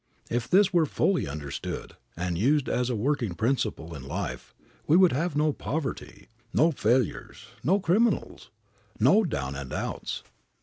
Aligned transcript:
If 0.31 0.49
this 0.49 0.73
were 0.73 0.87
fully 0.87 1.27
understood, 1.27 1.95
and 2.17 2.35
used 2.35 2.67
as 2.67 2.89
a 2.89 2.95
working 2.95 3.35
principle 3.35 3.93
in 3.93 4.01
life, 4.01 4.55
we 4.87 4.97
would 4.97 5.11
have 5.11 5.35
no 5.35 5.53
poverty, 5.53 6.27
no 6.55 6.71
failures, 6.71 7.49
no 7.63 7.79
criminals, 7.79 8.49
no 8.99 9.23
down 9.23 9.53
and 9.55 9.71
outs. 9.71 10.23